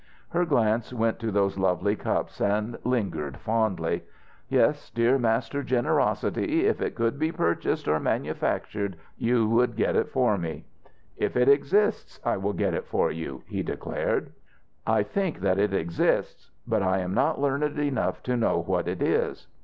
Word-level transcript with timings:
Her 0.29 0.45
glance 0.45 0.91
went 0.91 1.19
to 1.19 1.29
those 1.31 1.59
lovely 1.59 1.95
cups 1.95 2.41
and 2.41 2.79
lingered 2.83 3.37
fondly. 3.37 4.01
"Yes, 4.49 4.89
dear 4.89 5.19
Master 5.19 5.61
Generosity, 5.61 6.65
if 6.65 6.81
it 6.81 6.95
could 6.95 7.19
be 7.19 7.31
purchased 7.31 7.87
or 7.87 7.99
manufactured, 7.99 8.95
you 9.19 9.47
would 9.49 9.75
get 9.75 9.95
it 9.95 10.09
for 10.09 10.39
me" 10.39 10.65
"If 11.17 11.37
it 11.37 11.47
exists 11.47 12.19
I 12.25 12.37
will 12.37 12.53
get 12.53 12.73
it 12.73 12.87
for 12.87 13.11
you," 13.11 13.43
he 13.45 13.61
declared. 13.61 14.31
"I 14.87 15.03
think 15.03 15.41
that 15.41 15.59
it 15.59 15.71
exists. 15.71 16.49
But 16.65 16.81
I 16.81 16.97
am 16.97 17.13
not 17.13 17.39
learned 17.39 17.77
enough 17.77 18.23
to 18.23 18.35
know 18.35 18.57
what 18.57 18.87
it 18.87 19.03
is. 19.03 19.45